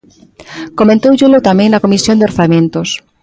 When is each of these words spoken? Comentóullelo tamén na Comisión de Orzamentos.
Comentóullelo 0.79 1.45
tamén 1.47 1.69
na 1.71 1.83
Comisión 1.85 2.17
de 2.17 2.27
Orzamentos. 2.29 2.89